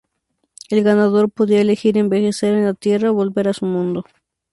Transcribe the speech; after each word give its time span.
El 0.71 0.83
ganador 0.83 1.29
podía 1.29 1.61
elegir 1.61 1.95
envejecer 1.95 2.55
en 2.55 2.65
la 2.65 2.73
Tierra 2.73 3.11
o 3.11 3.13
volver 3.13 3.47
a 3.47 3.53
su 3.53 3.67
mundo. 3.67 4.03